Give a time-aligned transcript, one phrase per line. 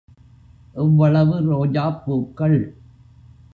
[0.75, 2.59] எவ்வளவு ரோஜாப் பூக்கள்!